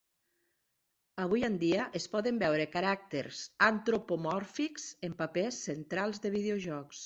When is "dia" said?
1.63-1.83